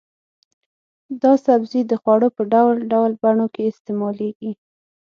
[1.21, 4.51] دا سبزی د خوړو په ډول ډول بڼو کې استعمالېږي.